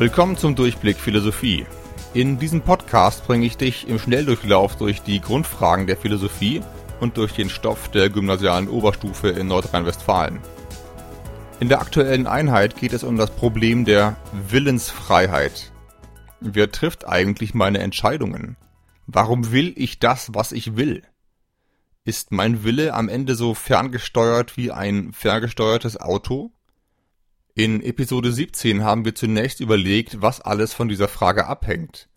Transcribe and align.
Willkommen 0.00 0.36
zum 0.36 0.54
Durchblick 0.54 0.96
Philosophie. 0.96 1.66
In 2.14 2.38
diesem 2.38 2.60
Podcast 2.60 3.26
bringe 3.26 3.44
ich 3.46 3.56
dich 3.56 3.88
im 3.88 3.98
Schnelldurchlauf 3.98 4.76
durch 4.76 5.02
die 5.02 5.20
Grundfragen 5.20 5.88
der 5.88 5.96
Philosophie 5.96 6.62
und 7.00 7.16
durch 7.16 7.32
den 7.32 7.50
Stoff 7.50 7.88
der 7.88 8.08
gymnasialen 8.08 8.68
Oberstufe 8.68 9.30
in 9.30 9.48
Nordrhein-Westfalen. 9.48 10.38
In 11.58 11.68
der 11.68 11.80
aktuellen 11.80 12.28
Einheit 12.28 12.76
geht 12.76 12.92
es 12.92 13.02
um 13.02 13.16
das 13.16 13.32
Problem 13.32 13.84
der 13.84 14.16
Willensfreiheit. 14.48 15.72
Wer 16.38 16.70
trifft 16.70 17.08
eigentlich 17.08 17.52
meine 17.54 17.78
Entscheidungen? 17.78 18.56
Warum 19.08 19.50
will 19.50 19.72
ich 19.74 19.98
das, 19.98 20.32
was 20.32 20.52
ich 20.52 20.76
will? 20.76 21.02
Ist 22.04 22.30
mein 22.30 22.62
Wille 22.62 22.94
am 22.94 23.08
Ende 23.08 23.34
so 23.34 23.52
ferngesteuert 23.52 24.56
wie 24.56 24.70
ein 24.70 25.12
ferngesteuertes 25.12 26.00
Auto? 26.00 26.52
In 27.58 27.82
Episode 27.82 28.30
17 28.30 28.84
haben 28.84 29.04
wir 29.04 29.16
zunächst 29.16 29.58
überlegt, 29.58 30.22
was 30.22 30.40
alles 30.40 30.72
von 30.72 30.88
dieser 30.88 31.08
Frage 31.08 31.48
abhängt. 31.48 32.08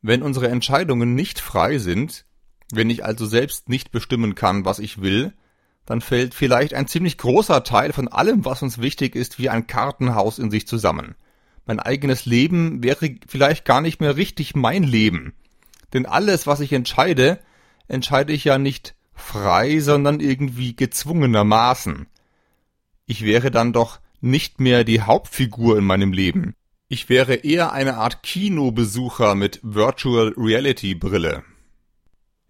Wenn 0.00 0.22
unsere 0.22 0.48
Entscheidungen 0.48 1.14
nicht 1.14 1.38
frei 1.38 1.76
sind, 1.76 2.24
wenn 2.72 2.88
ich 2.88 3.04
also 3.04 3.26
selbst 3.26 3.68
nicht 3.68 3.90
bestimmen 3.90 4.34
kann, 4.34 4.64
was 4.64 4.78
ich 4.78 5.02
will, 5.02 5.34
dann 5.84 6.00
fällt 6.00 6.32
vielleicht 6.32 6.72
ein 6.72 6.86
ziemlich 6.86 7.18
großer 7.18 7.62
Teil 7.62 7.92
von 7.92 8.08
allem, 8.08 8.46
was 8.46 8.62
uns 8.62 8.80
wichtig 8.80 9.16
ist, 9.16 9.38
wie 9.38 9.50
ein 9.50 9.66
Kartenhaus 9.66 10.38
in 10.38 10.50
sich 10.50 10.66
zusammen. 10.66 11.14
Mein 11.66 11.78
eigenes 11.78 12.24
Leben 12.24 12.82
wäre 12.82 13.16
vielleicht 13.28 13.66
gar 13.66 13.82
nicht 13.82 14.00
mehr 14.00 14.16
richtig 14.16 14.56
mein 14.56 14.82
Leben. 14.82 15.34
Denn 15.92 16.06
alles, 16.06 16.46
was 16.46 16.60
ich 16.60 16.72
entscheide, 16.72 17.38
entscheide 17.86 18.32
ich 18.32 18.44
ja 18.44 18.56
nicht 18.56 18.94
frei, 19.12 19.80
sondern 19.80 20.20
irgendwie 20.20 20.74
gezwungenermaßen. 20.74 22.06
Ich 23.04 23.26
wäre 23.26 23.50
dann 23.50 23.74
doch 23.74 24.00
nicht 24.20 24.60
mehr 24.60 24.84
die 24.84 25.02
Hauptfigur 25.02 25.78
in 25.78 25.84
meinem 25.84 26.12
Leben. 26.12 26.54
Ich 26.88 27.08
wäre 27.08 27.34
eher 27.34 27.72
eine 27.72 27.96
Art 27.96 28.22
Kinobesucher 28.22 29.34
mit 29.34 29.60
Virtual 29.62 30.34
Reality 30.36 30.94
Brille. 30.94 31.44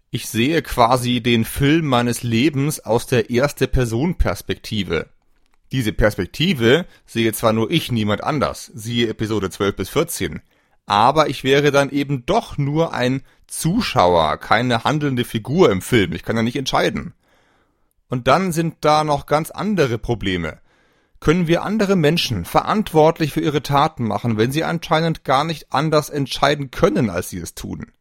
Ich 0.09 0.27
sehe 0.27 0.61
quasi 0.61 1.21
den 1.21 1.45
Film 1.45 1.85
meines 1.85 2.23
Lebens 2.23 2.79
aus 2.81 3.05
der 3.05 3.29
erste 3.29 3.67
Person 3.67 4.15
Perspektive. 4.15 5.07
Diese 5.71 5.93
Perspektive 5.93 6.85
sehe 7.05 7.31
zwar 7.31 7.53
nur 7.53 7.71
ich, 7.71 7.91
niemand 7.91 8.23
anders, 8.23 8.69
siehe 8.73 9.07
Episode 9.07 9.49
12 9.49 9.75
bis 9.75 9.89
14, 9.89 10.41
aber 10.85 11.29
ich 11.29 11.45
wäre 11.45 11.71
dann 11.71 11.89
eben 11.89 12.25
doch 12.25 12.57
nur 12.57 12.93
ein 12.93 13.21
Zuschauer, 13.47 14.37
keine 14.37 14.83
handelnde 14.83 15.23
Figur 15.23 15.71
im 15.71 15.81
Film, 15.81 16.11
ich 16.11 16.23
kann 16.23 16.35
ja 16.35 16.43
nicht 16.43 16.57
entscheiden. 16.57 17.13
Und 18.09 18.27
dann 18.27 18.51
sind 18.51 18.77
da 18.81 19.05
noch 19.05 19.27
ganz 19.27 19.51
andere 19.51 19.97
Probleme 19.97 20.59
können 21.21 21.47
wir 21.47 21.63
andere 21.63 21.95
Menschen 21.95 22.45
verantwortlich 22.45 23.31
für 23.31 23.41
ihre 23.41 23.61
Taten 23.61 24.05
machen, 24.05 24.37
wenn 24.37 24.51
sie 24.51 24.63
anscheinend 24.63 25.23
gar 25.23 25.43
nicht 25.43 25.71
anders 25.71 26.09
entscheiden 26.09 26.71
können, 26.71 27.09
als 27.09 27.29
sie 27.29 27.37
es 27.37 27.53
tun? 27.53 27.91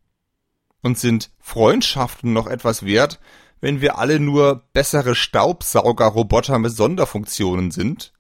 Und 0.82 0.98
sind 0.98 1.30
Freundschaften 1.38 2.32
noch 2.32 2.46
etwas 2.46 2.84
wert, 2.84 3.20
wenn 3.60 3.82
wir 3.82 3.98
alle 3.98 4.18
nur 4.18 4.64
bessere 4.72 5.14
Staubsaugerroboter 5.14 6.58
mit 6.58 6.72
Sonderfunktionen 6.72 7.70
sind? 7.70 8.14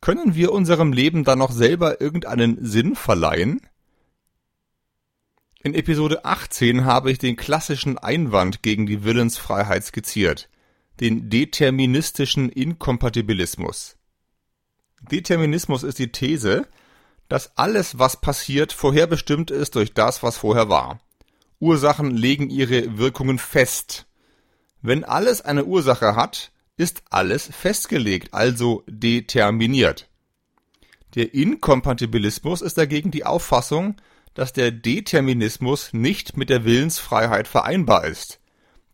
Können 0.00 0.36
wir 0.36 0.52
unserem 0.52 0.92
Leben 0.92 1.24
dann 1.24 1.40
noch 1.40 1.50
selber 1.50 2.00
irgendeinen 2.00 2.64
Sinn 2.64 2.94
verleihen? 2.94 3.60
In 5.64 5.74
Episode 5.74 6.24
18 6.24 6.84
habe 6.84 7.10
ich 7.10 7.18
den 7.18 7.34
klassischen 7.34 7.98
Einwand 7.98 8.62
gegen 8.62 8.86
die 8.86 9.02
Willensfreiheit 9.02 9.82
skizziert, 9.82 10.48
den 11.00 11.28
deterministischen 11.30 12.48
Inkompatibilismus. 12.48 13.96
Determinismus 15.10 15.82
ist 15.82 15.98
die 15.98 16.12
These, 16.12 16.66
dass 17.28 17.56
alles, 17.56 17.98
was 17.98 18.20
passiert, 18.20 18.72
vorherbestimmt 18.72 19.50
ist 19.50 19.74
durch 19.74 19.92
das, 19.92 20.22
was 20.22 20.38
vorher 20.38 20.68
war. 20.68 21.00
Ursachen 21.58 22.10
legen 22.10 22.50
ihre 22.50 22.98
Wirkungen 22.98 23.38
fest. 23.38 24.06
Wenn 24.82 25.04
alles 25.04 25.40
eine 25.42 25.64
Ursache 25.64 26.14
hat, 26.14 26.52
ist 26.76 27.02
alles 27.10 27.48
festgelegt, 27.50 28.34
also 28.34 28.84
determiniert. 28.86 30.08
Der 31.14 31.32
Inkompatibilismus 31.32 32.60
ist 32.60 32.76
dagegen 32.76 33.10
die 33.10 33.24
Auffassung, 33.24 33.96
dass 34.34 34.52
der 34.52 34.70
Determinismus 34.70 35.94
nicht 35.94 36.36
mit 36.36 36.50
der 36.50 36.64
Willensfreiheit 36.64 37.48
vereinbar 37.48 38.04
ist. 38.04 38.38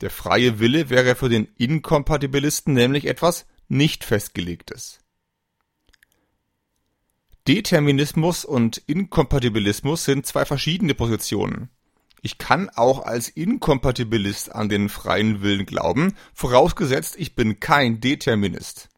Der 0.02 0.10
freie 0.10 0.58
Wille 0.58 0.90
wäre 0.90 1.14
für 1.14 1.28
den 1.28 1.46
Inkompatibilisten 1.56 2.74
nämlich 2.74 3.06
etwas 3.06 3.46
nicht 3.68 4.02
festgelegtes. 4.02 4.98
Determinismus 7.46 8.44
und 8.44 8.78
Inkompatibilismus 8.86 10.04
sind 10.04 10.26
zwei 10.26 10.44
verschiedene 10.44 10.94
Positionen. 10.94 11.70
Ich 12.20 12.38
kann 12.38 12.68
auch 12.68 13.04
als 13.04 13.28
Inkompatibilist 13.28 14.52
an 14.52 14.68
den 14.68 14.88
freien 14.88 15.40
Willen 15.40 15.66
glauben, 15.66 16.14
vorausgesetzt 16.34 17.14
ich 17.16 17.36
bin 17.36 17.60
kein 17.60 18.00
Determinist. 18.00 18.88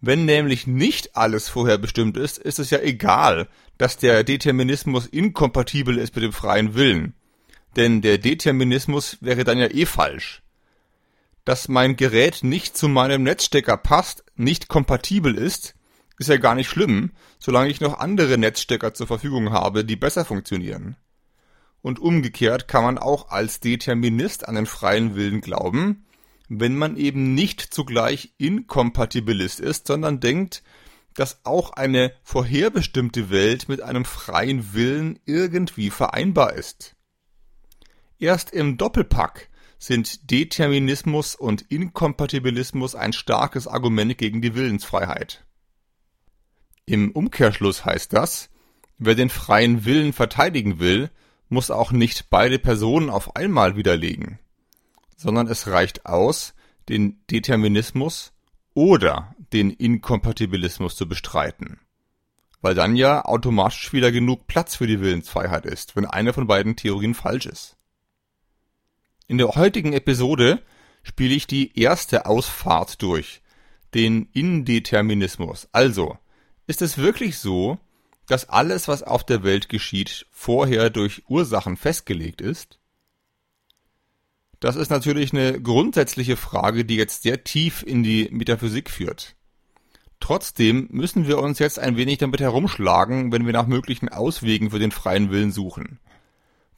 Wenn 0.00 0.24
nämlich 0.24 0.66
nicht 0.66 1.16
alles 1.16 1.48
vorherbestimmt 1.48 2.16
ist, 2.16 2.38
ist 2.38 2.58
es 2.58 2.70
ja 2.70 2.80
egal, 2.80 3.48
dass 3.78 3.98
der 3.98 4.24
Determinismus 4.24 5.06
inkompatibel 5.06 5.96
ist 5.96 6.14
mit 6.16 6.24
dem 6.24 6.32
freien 6.32 6.74
Willen. 6.74 7.14
Denn 7.76 8.02
der 8.02 8.18
Determinismus 8.18 9.18
wäre 9.20 9.44
dann 9.44 9.58
ja 9.58 9.68
eh 9.68 9.86
falsch. 9.86 10.42
Dass 11.44 11.68
mein 11.68 11.96
Gerät 11.96 12.44
nicht 12.44 12.76
zu 12.76 12.88
meinem 12.88 13.22
Netzstecker 13.22 13.76
passt, 13.76 14.24
nicht 14.36 14.68
kompatibel 14.68 15.34
ist, 15.34 15.74
ist 16.18 16.28
ja 16.28 16.36
gar 16.36 16.54
nicht 16.54 16.68
schlimm, 16.68 17.12
solange 17.38 17.70
ich 17.70 17.80
noch 17.80 17.98
andere 17.98 18.38
Netzstecker 18.38 18.94
zur 18.94 19.06
Verfügung 19.06 19.50
habe, 19.50 19.84
die 19.84 19.96
besser 19.96 20.24
funktionieren. 20.24 20.96
Und 21.80 21.98
umgekehrt 21.98 22.68
kann 22.68 22.84
man 22.84 22.98
auch 22.98 23.30
als 23.30 23.58
Determinist 23.58 24.48
an 24.48 24.54
den 24.54 24.66
freien 24.66 25.16
Willen 25.16 25.40
glauben, 25.40 26.06
wenn 26.48 26.76
man 26.76 26.96
eben 26.96 27.34
nicht 27.34 27.60
zugleich 27.60 28.34
Inkompatibilist 28.38 29.58
ist, 29.58 29.88
sondern 29.88 30.20
denkt, 30.20 30.62
dass 31.14 31.44
auch 31.44 31.72
eine 31.72 32.12
vorherbestimmte 32.22 33.30
Welt 33.30 33.68
mit 33.68 33.82
einem 33.82 34.04
freien 34.04 34.74
Willen 34.74 35.18
irgendwie 35.24 35.90
vereinbar 35.90 36.54
ist. 36.54 36.94
Erst 38.22 38.52
im 38.52 38.76
Doppelpack 38.78 39.48
sind 39.80 40.30
Determinismus 40.30 41.34
und 41.34 41.62
Inkompatibilismus 41.62 42.94
ein 42.94 43.12
starkes 43.12 43.66
Argument 43.66 44.16
gegen 44.16 44.40
die 44.40 44.54
Willensfreiheit. 44.54 45.44
Im 46.86 47.10
Umkehrschluss 47.10 47.84
heißt 47.84 48.12
das, 48.12 48.48
wer 48.96 49.16
den 49.16 49.28
freien 49.28 49.84
Willen 49.84 50.12
verteidigen 50.12 50.78
will, 50.78 51.10
muss 51.48 51.72
auch 51.72 51.90
nicht 51.90 52.30
beide 52.30 52.60
Personen 52.60 53.10
auf 53.10 53.34
einmal 53.34 53.74
widerlegen, 53.74 54.38
sondern 55.16 55.48
es 55.48 55.66
reicht 55.66 56.06
aus, 56.06 56.54
den 56.88 57.20
Determinismus 57.28 58.32
oder 58.72 59.34
den 59.52 59.70
Inkompatibilismus 59.70 60.94
zu 60.94 61.08
bestreiten. 61.08 61.80
Weil 62.60 62.76
dann 62.76 62.94
ja 62.94 63.24
automatisch 63.24 63.92
wieder 63.92 64.12
genug 64.12 64.46
Platz 64.46 64.76
für 64.76 64.86
die 64.86 65.00
Willensfreiheit 65.00 65.66
ist, 65.66 65.96
wenn 65.96 66.06
eine 66.06 66.32
von 66.32 66.46
beiden 66.46 66.76
Theorien 66.76 67.14
falsch 67.14 67.46
ist. 67.46 67.78
In 69.32 69.38
der 69.38 69.54
heutigen 69.54 69.94
Episode 69.94 70.60
spiele 71.02 71.32
ich 71.32 71.46
die 71.46 71.80
erste 71.80 72.26
Ausfahrt 72.26 73.00
durch, 73.00 73.40
den 73.94 74.28
Indeterminismus, 74.34 75.70
also 75.72 76.18
ist 76.66 76.82
es 76.82 76.98
wirklich 76.98 77.38
so, 77.38 77.78
dass 78.26 78.50
alles, 78.50 78.88
was 78.88 79.02
auf 79.02 79.24
der 79.24 79.42
Welt 79.42 79.70
geschieht, 79.70 80.26
vorher 80.32 80.90
durch 80.90 81.22
Ursachen 81.30 81.78
festgelegt 81.78 82.42
ist? 82.42 82.78
Das 84.60 84.76
ist 84.76 84.90
natürlich 84.90 85.32
eine 85.32 85.62
grundsätzliche 85.62 86.36
Frage, 86.36 86.84
die 86.84 86.96
jetzt 86.96 87.22
sehr 87.22 87.42
tief 87.42 87.82
in 87.82 88.02
die 88.02 88.28
Metaphysik 88.30 88.90
führt. 88.90 89.34
Trotzdem 90.20 90.88
müssen 90.90 91.26
wir 91.26 91.38
uns 91.38 91.58
jetzt 91.58 91.78
ein 91.78 91.96
wenig 91.96 92.18
damit 92.18 92.42
herumschlagen, 92.42 93.32
wenn 93.32 93.46
wir 93.46 93.54
nach 93.54 93.66
möglichen 93.66 94.10
Auswegen 94.10 94.72
für 94.72 94.78
den 94.78 94.90
freien 94.90 95.30
Willen 95.30 95.52
suchen. 95.52 96.00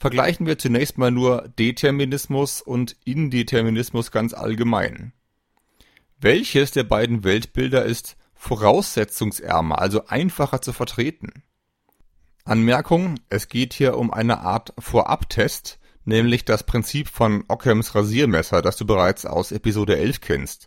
Vergleichen 0.04 0.46
wir 0.46 0.58
zunächst 0.58 0.98
mal 0.98 1.10
nur 1.10 1.48
Determinismus 1.58 2.60
und 2.60 2.94
Indeterminismus 3.06 4.10
ganz 4.10 4.34
allgemein. 4.34 5.14
Welches 6.20 6.72
der 6.72 6.84
beiden 6.84 7.24
Weltbilder 7.24 7.86
ist 7.86 8.18
voraussetzungsärmer, 8.34 9.78
also 9.78 10.06
einfacher 10.06 10.60
zu 10.60 10.74
vertreten. 10.74 11.42
Anmerkung, 12.44 13.18
es 13.30 13.48
geht 13.48 13.72
hier 13.72 13.96
um 13.96 14.12
eine 14.12 14.40
Art 14.40 14.74
Vorabtest, 14.78 15.78
nämlich 16.04 16.44
das 16.44 16.66
Prinzip 16.66 17.08
von 17.08 17.44
Ockhams 17.48 17.94
Rasiermesser, 17.94 18.60
das 18.60 18.76
du 18.76 18.84
bereits 18.84 19.24
aus 19.24 19.52
Episode 19.52 19.96
11 19.96 20.20
kennst. 20.20 20.66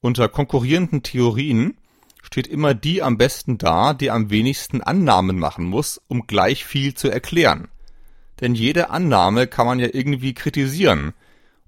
Unter 0.00 0.28
konkurrierenden 0.28 1.04
Theorien 1.04 1.78
steht 2.24 2.48
immer 2.48 2.74
die 2.74 3.04
am 3.04 3.18
besten 3.18 3.56
da, 3.56 3.94
die 3.94 4.10
am 4.10 4.30
wenigsten 4.30 4.82
Annahmen 4.82 5.38
machen 5.38 5.64
muss, 5.64 6.00
um 6.08 6.26
gleich 6.26 6.64
viel 6.64 6.94
zu 6.94 7.08
erklären. 7.08 7.68
Denn 8.40 8.54
jede 8.54 8.90
Annahme 8.90 9.46
kann 9.46 9.66
man 9.66 9.80
ja 9.80 9.88
irgendwie 9.92 10.34
kritisieren. 10.34 11.14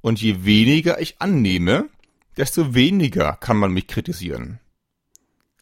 Und 0.01 0.21
je 0.21 0.45
weniger 0.45 1.01
ich 1.01 1.21
annehme, 1.21 1.89
desto 2.37 2.75
weniger 2.75 3.37
kann 3.41 3.57
man 3.57 3.73
mich 3.73 3.87
kritisieren. 3.87 4.61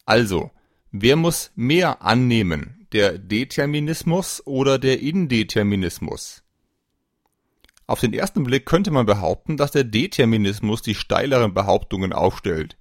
Also, 0.05 0.51
wer 0.91 1.17
muss 1.17 1.51
mehr 1.55 2.03
annehmen, 2.03 2.87
der 2.93 3.19
Determinismus 3.19 4.47
oder 4.47 4.79
der 4.79 5.01
Indeterminismus? 5.01 6.43
Auf 7.87 8.01
den 8.01 8.13
ersten 8.13 8.45
Blick 8.45 8.67
könnte 8.67 8.91
man 8.91 9.07
behaupten, 9.07 9.57
dass 9.57 9.73
der 9.73 9.85
Determinismus 9.85 10.83
die 10.83 10.95
steileren 10.95 11.55
Behauptungen 11.55 12.13
aufstellt. 12.13 12.77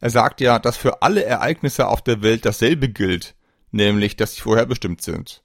Er 0.00 0.10
sagt 0.10 0.40
ja, 0.40 0.58
dass 0.58 0.76
für 0.76 1.00
alle 1.00 1.24
Ereignisse 1.24 1.86
auf 1.86 2.02
der 2.02 2.22
Welt 2.22 2.44
dasselbe 2.44 2.88
gilt, 2.88 3.36
nämlich 3.70 4.16
dass 4.16 4.34
sie 4.34 4.40
vorherbestimmt 4.40 5.00
sind. 5.00 5.41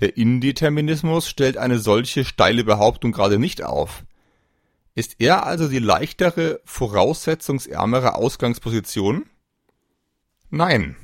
Der 0.00 0.16
Indeterminismus 0.16 1.28
stellt 1.28 1.56
eine 1.56 1.78
solche 1.78 2.24
steile 2.24 2.64
Behauptung 2.64 3.12
gerade 3.12 3.38
nicht 3.38 3.62
auf. 3.62 4.04
Ist 4.94 5.16
er 5.18 5.46
also 5.46 5.68
die 5.68 5.78
leichtere, 5.78 6.60
voraussetzungsärmere 6.64 8.14
Ausgangsposition? 8.14 9.24
Nein, 10.50 10.96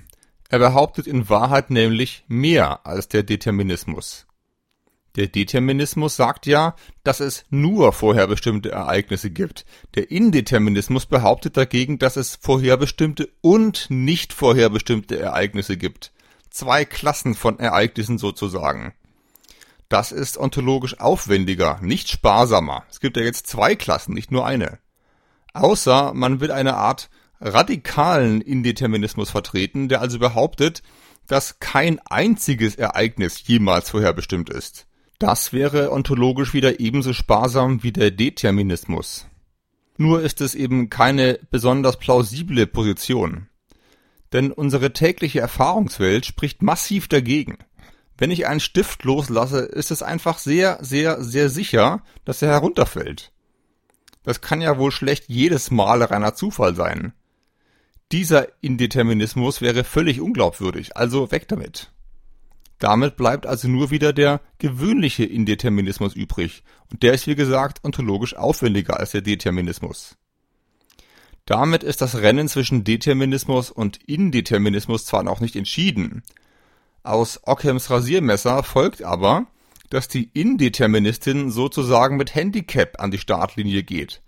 er 0.51 0.59
behauptet 0.59 1.07
in 1.07 1.29
Wahrheit 1.29 1.71
nämlich 1.71 2.25
mehr 2.29 2.87
als 2.87 3.09
der 3.09 3.23
Determinismus. 3.23 4.27
Der 5.17 5.27
Determinismus 5.27 6.17
sagt 6.17 6.47
ja, 6.47 6.77
dass 7.03 7.21
es 7.21 7.45
nur 7.51 7.93
vorherbestimmte 7.93 8.71
Ereignisse 8.71 9.31
gibt. 9.31 9.65
Der 9.95 10.11
Indeterminismus 10.11 11.07
behauptet 11.07 11.57
dagegen, 11.57 11.99
dass 11.99 12.17
es 12.17 12.37
vorherbestimmte 12.37 13.29
und 13.41 13.87
nicht 13.91 14.33
vorherbestimmte 14.33 15.19
Ereignisse 15.19 15.77
gibt. 15.77 16.13
Zwei 16.59 16.85
Klassen 16.85 17.37
von 17.37 17.61
Ereignissen 17.61 18.19
sozusagen. 18.19 18.93
Das 19.89 20.11
ist 20.11 20.37
ontologisch 20.37 20.99
aufwendiger, 20.99 21.79
nicht 21.83 22.11
sparsamer. 22.11 22.83
Es 22.91 22.99
gibt 22.99 23.17
ja 23.17 23.23
jetzt 23.23 23.47
zwei 23.47 23.77
Klassen, 23.77 24.13
nicht 24.13 24.33
nur 24.33 24.45
eine. 24.45 24.81
Außer 25.55 26.15
man 26.15 26.41
will 26.41 26.51
eine 26.51 26.75
Art 26.75 27.11
radikalen 27.41 28.41
Indeterminismus 28.41 29.31
vertreten, 29.31 29.89
der 29.89 30.01
also 30.01 30.19
behauptet, 30.19 30.83
dass 31.29 31.61
kein 31.61 32.01
einziges 32.01 32.75
Ereignis 32.75 33.41
jemals 33.47 33.91
vorherbestimmt 33.91 34.51
ist. 34.51 34.89
Das 35.21 35.53
wäre 35.53 35.93
ontologisch 35.93 36.55
wieder 36.55 36.81
ebenso 36.81 37.13
sparsam 37.13 37.85
wie 37.85 37.93
der 37.93 38.11
Determinismus. 38.11 39.29
Nur 39.97 40.23
ist 40.23 40.41
es 40.41 40.57
eben 40.57 40.91
keine 40.91 41.39
besonders 41.53 42.01
plausible 42.01 42.67
Position. 42.67 43.48
Denn 44.33 44.53
unsere 44.53 44.93
tägliche 44.93 45.41
Erfahrungswelt 45.41 46.27
spricht 46.27 46.63
massiv 46.63 47.09
dagegen. 47.09 47.59
Wenn 48.19 48.31
ich 48.31 48.47
einen 48.47 48.61
Stift 48.61 49.05
loslasse, 49.05 49.61
ist 49.61 49.91
es 49.91 50.03
einfach 50.03 50.39
sehr, 50.39 50.79
sehr, 50.83 51.23
sehr 51.23 51.49
sicher, 51.49 52.03
dass 52.25 52.43
er 52.43 52.51
herunterfällt. 52.51 53.33
Das 54.25 54.41
kann 54.41 54.61
ja 54.61 54.77
wohl 54.77 54.91
schlecht 54.91 55.25
jedes 55.29 55.71
Mal 55.71 56.03
reiner 56.03 56.35
Zufall 56.35 56.75
sein. 56.75 57.13
Dieser 58.11 58.49
Indeterminismus 58.61 59.61
wäre 59.61 59.85
völlig 59.85 60.21
unglaubwürdig, 60.21 60.97
also 60.97 61.31
weg 61.31 61.47
damit. 61.49 61.93
Damit 62.79 63.17
bleibt 63.17 63.47
also 63.47 63.69
nur 63.69 63.91
wieder 63.91 64.13
der 64.13 64.41
gewöhnliche 64.59 65.25
Indeterminismus 65.25 66.15
übrig, 66.15 66.63
und 66.91 67.03
der 67.03 67.13
ist 67.15 67.27
wie 67.27 67.35
gesagt 67.35 67.85
ontologisch 67.85 68.35
aufwendiger 68.35 68.99
als 68.99 69.11
der 69.11 69.23
Determinismus. 69.23 70.17
Damit 71.49 71.83
ist 71.83 72.03
das 72.03 72.17
Rennen 72.17 72.47
zwischen 72.47 72.85
Determinismus 72.85 73.71
und 73.71 74.01
Indeterminismus 74.05 75.07
zwar 75.07 75.23
noch 75.23 75.41
nicht 75.41 75.57
entschieden, 75.57 76.23
aus 77.03 77.41
Ockhams 77.45 77.89
Rasiermesser 77.89 78.63
folgt 78.63 79.03
aber, 79.03 79.47
dass 79.89 80.09
die 80.09 80.29
Indeterministin 80.35 81.51
sozusagen 81.51 82.19
mit 82.19 82.35
Handicap 82.35 83.01
an 83.01 83.11
die 83.11 83.17
Startlinie 83.17 83.83
geht. 83.83 84.21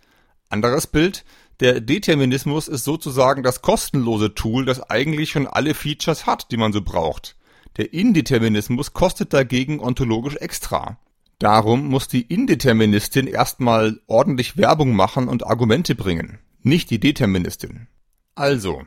Anderes 0.48 0.86
Bild, 0.86 1.26
der 1.60 1.82
Determinismus 1.82 2.68
ist 2.68 2.84
sozusagen 2.84 3.42
das 3.42 3.60
kostenlose 3.60 4.32
Tool, 4.32 4.64
das 4.64 4.80
eigentlich 4.88 5.28
schon 5.28 5.46
alle 5.46 5.74
Features 5.74 6.24
hat, 6.24 6.50
die 6.50 6.56
man 6.56 6.72
so 6.72 6.80
braucht. 6.80 7.36
Der 7.76 7.92
Indeterminismus 7.92 8.94
kostet 8.94 9.34
dagegen 9.34 9.78
ontologisch 9.78 10.36
extra. 10.36 10.96
Darum 11.38 11.86
muss 11.88 12.08
die 12.08 12.22
Indeterministin 12.22 13.26
erstmal 13.26 14.00
ordentlich 14.06 14.56
Werbung 14.56 14.94
machen 14.94 15.28
und 15.28 15.46
Argumente 15.46 15.94
bringen, 15.94 16.38
nicht 16.62 16.90
die 16.90 17.00
Deterministin. 17.00 17.88
Also, 18.34 18.84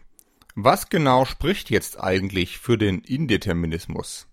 was 0.56 0.90
genau 0.90 1.26
spricht 1.26 1.70
jetzt 1.70 2.00
eigentlich 2.00 2.60
für 2.60 2.78
den 2.78 3.00
Indeterminismus? 3.00 4.28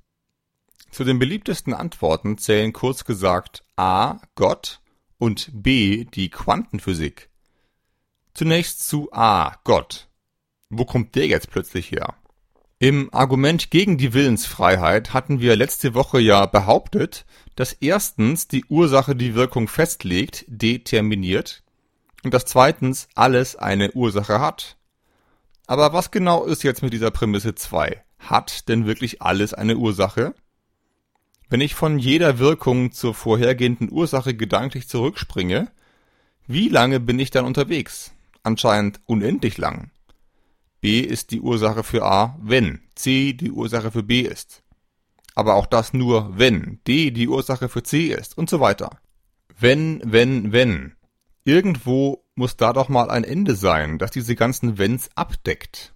Zu 0.90 1.04
den 1.04 1.18
beliebtesten 1.18 1.72
Antworten 1.72 2.36
zählen 2.36 2.72
kurz 2.72 3.04
gesagt 3.04 3.64
A. 3.76 4.20
Gott 4.34 4.80
und 5.18 5.50
B. 5.52 6.04
die 6.04 6.30
Quantenphysik. 6.30 7.30
Zunächst 8.34 8.88
zu 8.88 9.12
A. 9.12 9.56
Gott. 9.64 10.08
Wo 10.68 10.84
kommt 10.84 11.14
der 11.14 11.26
jetzt 11.26 11.50
plötzlich 11.50 11.90
her? 11.90 12.14
Im 12.78 13.12
Argument 13.12 13.70
gegen 13.70 13.98
die 13.98 14.14
Willensfreiheit 14.14 15.12
hatten 15.12 15.40
wir 15.40 15.54
letzte 15.54 15.94
Woche 15.94 16.18
ja 16.18 16.46
behauptet, 16.46 17.26
dass 17.54 17.74
erstens 17.74 18.48
die 18.48 18.64
Ursache 18.64 19.14
die 19.14 19.34
Wirkung 19.34 19.68
festlegt, 19.68 20.44
determiniert, 20.48 21.62
und 22.24 22.34
dass 22.34 22.44
zweitens 22.44 23.08
alles 23.14 23.56
eine 23.56 23.92
Ursache 23.92 24.40
hat, 24.40 24.76
aber 25.66 25.92
was 25.92 26.10
genau 26.10 26.46
ist 26.46 26.64
jetzt 26.64 26.82
mit 26.82 26.92
dieser 26.92 27.12
Prämisse 27.12 27.54
2? 27.54 28.02
Hat 28.18 28.68
denn 28.68 28.86
wirklich 28.86 29.22
alles 29.22 29.54
eine 29.54 29.76
Ursache? 29.76 30.34
Wenn 31.48 31.60
ich 31.60 31.76
von 31.76 31.98
jeder 31.98 32.40
Wirkung 32.40 32.90
zur 32.90 33.14
vorhergehenden 33.14 33.90
Ursache 33.90 34.34
gedanklich 34.34 34.88
zurückspringe, 34.88 35.70
wie 36.48 36.68
lange 36.68 36.98
bin 36.98 37.20
ich 37.20 37.30
dann 37.30 37.44
unterwegs? 37.44 38.12
Anscheinend 38.42 39.00
unendlich 39.06 39.58
lang. 39.58 39.92
B 40.80 41.00
ist 41.00 41.30
die 41.30 41.40
Ursache 41.40 41.84
für 41.84 42.04
A, 42.04 42.36
wenn 42.42 42.80
C 42.96 43.32
die 43.32 43.52
Ursache 43.52 43.92
für 43.92 44.02
B 44.02 44.22
ist. 44.22 44.64
Aber 45.36 45.54
auch 45.54 45.66
das 45.66 45.92
nur, 45.92 46.36
wenn 46.36 46.80
D 46.86 47.12
die 47.12 47.28
Ursache 47.28 47.68
für 47.68 47.84
C 47.84 48.08
ist 48.08 48.36
und 48.36 48.50
so 48.50 48.58
weiter. 48.58 48.98
Wenn, 49.58 50.00
wenn, 50.04 50.52
wenn. 50.52 50.96
Irgendwo 51.44 52.24
muss 52.34 52.56
da 52.56 52.72
doch 52.72 52.88
mal 52.88 53.10
ein 53.10 53.24
Ende 53.24 53.56
sein, 53.56 53.98
das 53.98 54.10
diese 54.10 54.34
ganzen 54.34 54.78
Wenns 54.78 55.10
abdeckt. 55.14 55.94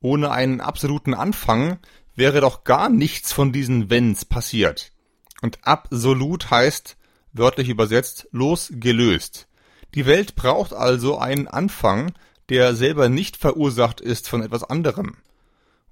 Ohne 0.00 0.30
einen 0.30 0.60
absoluten 0.60 1.14
Anfang 1.14 1.78
wäre 2.14 2.40
doch 2.40 2.64
gar 2.64 2.88
nichts 2.88 3.32
von 3.32 3.52
diesen 3.52 3.90
Wenns 3.90 4.24
passiert. 4.24 4.92
Und 5.40 5.58
absolut 5.66 6.50
heißt, 6.50 6.96
wörtlich 7.32 7.68
übersetzt, 7.68 8.28
losgelöst. 8.30 9.48
Die 9.94 10.06
Welt 10.06 10.34
braucht 10.34 10.72
also 10.72 11.18
einen 11.18 11.48
Anfang, 11.48 12.12
der 12.48 12.74
selber 12.74 13.08
nicht 13.08 13.36
verursacht 13.36 14.00
ist 14.00 14.28
von 14.28 14.42
etwas 14.42 14.64
anderem. 14.64 15.16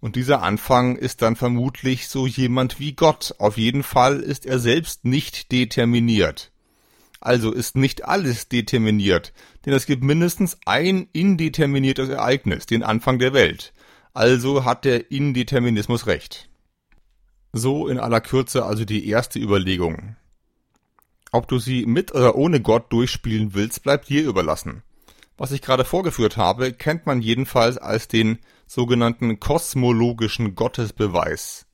Und 0.00 0.16
dieser 0.16 0.42
Anfang 0.42 0.96
ist 0.96 1.22
dann 1.22 1.36
vermutlich 1.36 2.08
so 2.08 2.26
jemand 2.26 2.80
wie 2.80 2.94
Gott. 2.94 3.34
Auf 3.38 3.58
jeden 3.58 3.82
Fall 3.82 4.20
ist 4.20 4.46
er 4.46 4.58
selbst 4.58 5.04
nicht 5.04 5.52
determiniert. 5.52 6.50
Also 7.20 7.52
ist 7.52 7.76
nicht 7.76 8.06
alles 8.06 8.48
determiniert, 8.48 9.34
denn 9.66 9.74
es 9.74 9.84
gibt 9.84 10.02
mindestens 10.02 10.56
ein 10.64 11.08
indeterminiertes 11.12 12.08
Ereignis, 12.08 12.64
den 12.66 12.82
Anfang 12.82 13.18
der 13.18 13.34
Welt. 13.34 13.74
Also 14.14 14.64
hat 14.64 14.84
der 14.84 15.10
Indeterminismus 15.10 16.06
recht. 16.06 16.48
So 17.52 17.88
in 17.88 17.98
aller 17.98 18.20
Kürze 18.20 18.64
also 18.64 18.84
die 18.84 19.06
erste 19.06 19.38
Überlegung. 19.38 20.16
Ob 21.30 21.46
du 21.46 21.58
sie 21.58 21.86
mit 21.86 22.14
oder 22.14 22.34
ohne 22.34 22.60
Gott 22.60 22.92
durchspielen 22.92 23.54
willst, 23.54 23.82
bleibt 23.82 24.08
dir 24.08 24.24
überlassen. 24.24 24.82
Was 25.36 25.52
ich 25.52 25.62
gerade 25.62 25.84
vorgeführt 25.84 26.36
habe, 26.36 26.72
kennt 26.72 27.06
man 27.06 27.22
jedenfalls 27.22 27.78
als 27.78 28.08
den 28.08 28.38
sogenannten 28.66 29.40
kosmologischen 29.40 30.54
Gottesbeweis. 30.54 31.66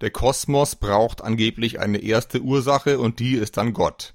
Der 0.00 0.10
Kosmos 0.10 0.76
braucht 0.76 1.22
angeblich 1.22 1.80
eine 1.80 1.98
erste 1.98 2.40
Ursache 2.40 2.98
und 2.98 3.18
die 3.18 3.34
ist 3.34 3.56
dann 3.56 3.72
Gott. 3.72 4.14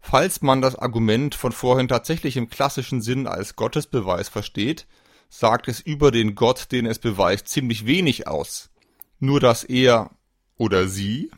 Falls 0.00 0.42
man 0.42 0.62
das 0.62 0.76
Argument 0.76 1.34
von 1.34 1.52
vorhin 1.52 1.88
tatsächlich 1.88 2.36
im 2.36 2.48
klassischen 2.48 3.02
Sinn 3.02 3.26
als 3.26 3.56
Gottesbeweis 3.56 4.28
versteht, 4.28 4.86
sagt 5.28 5.68
es 5.68 5.80
über 5.80 6.10
den 6.10 6.34
Gott, 6.34 6.72
den 6.72 6.86
es 6.86 6.98
beweist, 6.98 7.48
ziemlich 7.48 7.86
wenig 7.86 8.26
aus. 8.26 8.70
Nur 9.18 9.40
dass 9.40 9.64
er 9.64 10.10
oder 10.56 10.88
sie 10.88 11.30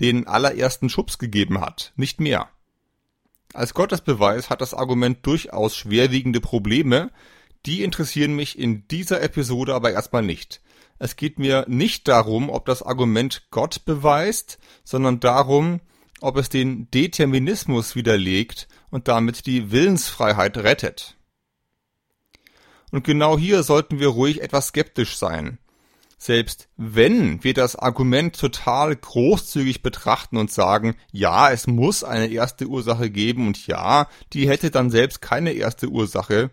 den 0.00 0.26
allerersten 0.26 0.88
Schubs 0.88 1.18
gegeben 1.18 1.60
hat, 1.60 1.92
nicht 1.96 2.20
mehr. 2.20 2.48
Als 3.52 3.74
Gottesbeweis 3.74 4.48
hat 4.48 4.60
das 4.60 4.74
Argument 4.74 5.18
durchaus 5.26 5.76
schwerwiegende 5.76 6.40
Probleme, 6.40 7.10
die 7.66 7.82
interessieren 7.82 8.34
mich 8.34 8.58
in 8.58 8.88
dieser 8.88 9.22
Episode 9.22 9.74
aber 9.74 9.92
erstmal 9.92 10.22
nicht. 10.22 10.62
Es 10.98 11.16
geht 11.16 11.38
mir 11.38 11.64
nicht 11.68 12.08
darum, 12.08 12.48
ob 12.48 12.66
das 12.66 12.82
Argument 12.82 13.48
Gott 13.50 13.84
beweist, 13.84 14.58
sondern 14.84 15.20
darum, 15.20 15.80
ob 16.20 16.36
es 16.36 16.48
den 16.48 16.90
Determinismus 16.90 17.96
widerlegt 17.96 18.68
und 18.90 19.08
damit 19.08 19.46
die 19.46 19.70
Willensfreiheit 19.70 20.58
rettet. 20.58 21.16
Und 22.90 23.04
genau 23.04 23.38
hier 23.38 23.62
sollten 23.62 23.98
wir 23.98 24.08
ruhig 24.08 24.42
etwas 24.42 24.68
skeptisch 24.68 25.16
sein. 25.16 25.58
Selbst 26.18 26.68
wenn 26.76 27.42
wir 27.42 27.54
das 27.54 27.76
Argument 27.76 28.38
total 28.38 28.94
großzügig 28.94 29.82
betrachten 29.82 30.36
und 30.36 30.50
sagen, 30.50 30.96
ja, 31.12 31.50
es 31.50 31.66
muss 31.66 32.04
eine 32.04 32.26
erste 32.26 32.66
Ursache 32.66 33.08
geben 33.10 33.46
und 33.46 33.66
ja, 33.66 34.06
die 34.34 34.46
hätte 34.46 34.70
dann 34.70 34.90
selbst 34.90 35.22
keine 35.22 35.52
erste 35.52 35.88
Ursache, 35.88 36.50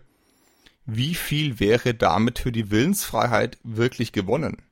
wie 0.86 1.14
viel 1.14 1.60
wäre 1.60 1.92
damit 1.92 2.38
für 2.38 2.50
die 2.50 2.70
Willensfreiheit 2.70 3.58
wirklich 3.62 4.12
gewonnen? 4.12 4.62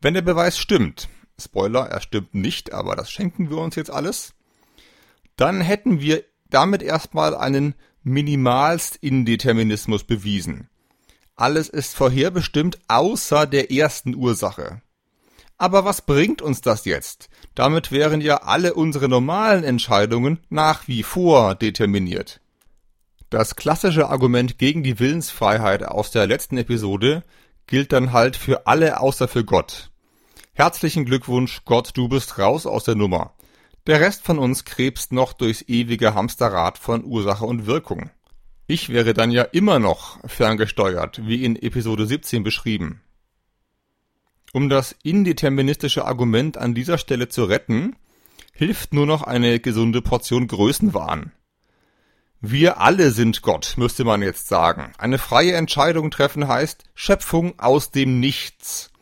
Wenn 0.00 0.14
der 0.14 0.22
Beweis 0.22 0.58
stimmt, 0.58 1.08
Spoiler, 1.40 1.88
er 1.88 2.00
stimmt 2.00 2.34
nicht, 2.34 2.72
aber 2.72 2.96
das 2.96 3.10
schenken 3.10 3.50
wir 3.50 3.58
uns 3.58 3.76
jetzt 3.76 3.90
alles, 3.90 4.34
dann 5.36 5.60
hätten 5.60 6.00
wir 6.00 6.24
damit 6.48 6.82
erstmal 6.82 7.34
einen 7.34 7.74
Minimalst-Indeterminismus 8.04 10.04
bewiesen. 10.04 10.68
Alles 11.36 11.68
ist 11.68 11.96
vorherbestimmt 11.96 12.78
außer 12.86 13.46
der 13.46 13.72
ersten 13.72 14.14
Ursache. 14.14 14.82
Aber 15.56 15.84
was 15.84 16.02
bringt 16.02 16.42
uns 16.42 16.60
das 16.60 16.84
jetzt? 16.84 17.28
Damit 17.54 17.90
wären 17.90 18.20
ja 18.20 18.42
alle 18.42 18.74
unsere 18.74 19.08
normalen 19.08 19.64
Entscheidungen 19.64 20.40
nach 20.48 20.86
wie 20.86 21.02
vor 21.02 21.54
determiniert. 21.54 22.40
Das 23.30 23.56
klassische 23.56 24.08
Argument 24.08 24.58
gegen 24.58 24.82
die 24.82 25.00
Willensfreiheit 25.00 25.84
aus 25.84 26.10
der 26.10 26.26
letzten 26.26 26.56
Episode 26.56 27.24
gilt 27.66 27.92
dann 27.92 28.12
halt 28.12 28.36
für 28.36 28.66
alle 28.66 29.00
außer 29.00 29.26
für 29.26 29.44
Gott. 29.44 29.90
Herzlichen 30.56 31.04
Glückwunsch, 31.04 31.62
Gott, 31.64 31.90
du 31.94 32.06
bist 32.06 32.38
raus 32.38 32.64
aus 32.64 32.84
der 32.84 32.94
Nummer. 32.94 33.34
Der 33.88 34.00
Rest 34.00 34.22
von 34.22 34.38
uns 34.38 34.64
krebst 34.64 35.10
noch 35.10 35.32
durchs 35.32 35.62
ewige 35.62 36.14
Hamsterrad 36.14 36.78
von 36.78 37.04
Ursache 37.04 37.44
und 37.44 37.66
Wirkung. 37.66 38.10
Ich 38.68 38.90
wäre 38.90 39.14
dann 39.14 39.32
ja 39.32 39.42
immer 39.42 39.80
noch 39.80 40.20
ferngesteuert, 40.24 41.26
wie 41.26 41.44
in 41.44 41.56
Episode 41.56 42.06
17 42.06 42.44
beschrieben. 42.44 43.02
Um 44.52 44.68
das 44.68 44.94
indeterministische 45.02 46.04
Argument 46.04 46.56
an 46.56 46.72
dieser 46.72 46.98
Stelle 46.98 47.28
zu 47.28 47.46
retten, 47.46 47.96
hilft 48.52 48.94
nur 48.94 49.06
noch 49.06 49.24
eine 49.24 49.58
gesunde 49.58 50.02
Portion 50.02 50.46
Größenwahn. 50.46 51.32
Wir 52.40 52.80
alle 52.80 53.10
sind 53.10 53.42
Gott, 53.42 53.74
müsste 53.76 54.04
man 54.04 54.22
jetzt 54.22 54.46
sagen. 54.46 54.92
Eine 54.98 55.18
freie 55.18 55.54
Entscheidung 55.54 56.12
treffen 56.12 56.46
heißt 56.46 56.84
Schöpfung 56.94 57.58
aus 57.58 57.90
dem 57.90 58.20
Nichts. 58.20 58.92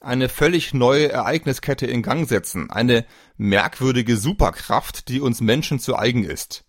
Eine 0.00 0.28
völlig 0.28 0.74
neue 0.74 1.10
Ereigniskette 1.10 1.86
in 1.86 2.02
Gang 2.02 2.28
setzen, 2.28 2.70
eine 2.70 3.06
merkwürdige 3.36 4.16
Superkraft, 4.16 5.08
die 5.08 5.20
uns 5.20 5.40
Menschen 5.40 5.78
zu 5.78 5.96
eigen 5.96 6.24
ist. 6.24 6.64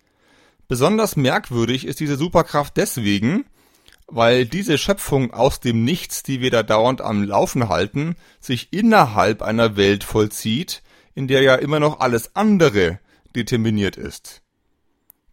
Besonders 0.68 1.16
merkwürdig 1.16 1.86
ist 1.86 2.00
diese 2.00 2.18
Superkraft 2.18 2.78
deswegen, 2.78 3.46
weil 4.08 4.46
diese 4.46 4.78
Schöpfung 4.78 5.34
aus 5.34 5.60
dem 5.60 5.84
Nichts, 5.84 6.24
die 6.24 6.42
wir 6.42 6.52
da 6.52 6.64
dauernd 6.64 7.02
am 7.02 7.24
Laufen 7.24 7.70
halten, 7.70 8.16
sich 8.40 8.72
innerhalb 8.72 9.42
einer 9.42 9.76
Welt 9.76 10.04
vollzieht, 10.04 10.82
in 11.14 11.28
der 11.28 11.42
ja 11.42 11.56
immer 11.56 11.80
noch 11.80 12.00
alles 12.00 12.36
andere 12.36 13.00
determiniert 13.36 13.98
ist. 13.98 14.42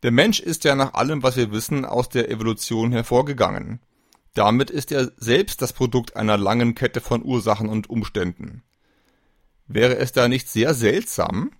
Der 0.02 0.10
Mensch 0.10 0.40
ist 0.40 0.64
ja 0.64 0.74
nach 0.74 0.94
allem, 0.94 1.22
was 1.22 1.36
wir 1.36 1.52
wissen, 1.52 1.84
aus 1.84 2.08
der 2.08 2.30
Evolution 2.30 2.92
hervorgegangen. 2.92 3.80
Damit 4.34 4.70
ist 4.70 4.90
er 4.90 5.12
selbst 5.16 5.62
das 5.62 5.72
Produkt 5.72 6.16
einer 6.16 6.36
langen 6.36 6.74
Kette 6.74 7.00
von 7.00 7.24
Ursachen 7.24 7.68
und 7.68 7.88
Umständen. 7.88 8.64
Wäre 9.66 9.96
es 9.96 10.12
da 10.12 10.28
nicht 10.28 10.48
sehr 10.48 10.74
seltsam, 10.74 11.52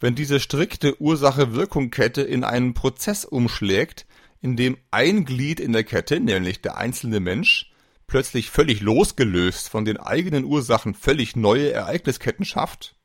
wenn 0.00 0.14
diese 0.14 0.40
strikte 0.40 1.00
Ursache-Wirkung-Kette 1.00 2.22
in 2.22 2.42
einen 2.42 2.74
Prozess 2.74 3.24
umschlägt, 3.24 4.06
in 4.40 4.56
dem 4.56 4.76
ein 4.90 5.24
Glied 5.24 5.60
in 5.60 5.72
der 5.72 5.84
Kette, 5.84 6.18
nämlich 6.18 6.60
der 6.60 6.76
einzelne 6.76 7.20
Mensch, 7.20 7.70
plötzlich 8.06 8.50
völlig 8.50 8.80
losgelöst 8.80 9.68
von 9.68 9.84
den 9.84 9.98
eigenen 9.98 10.44
Ursachen 10.44 10.94
völlig 10.94 11.36
neue 11.36 11.72
Ereignisketten 11.72 12.44
schafft? 12.44 12.96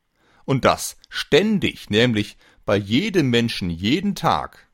Und 0.46 0.66
das 0.66 0.98
ständig, 1.10 1.90
nämlich 1.90 2.38
bei 2.66 2.76
jedem 2.76 3.30
Menschen 3.30 3.70
jeden 3.70 4.16
Tag. 4.16 4.68